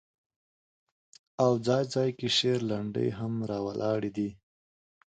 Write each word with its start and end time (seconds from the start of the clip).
او 1.43 1.51
ځاى 1.65 1.83
ځاى 1.93 2.09
کې 2.19 2.27
شعر، 2.37 2.59
لنډۍ 2.69 3.09
هم 3.17 3.33
را 3.49 3.59
وړي 3.65 4.11
دي 4.17 4.29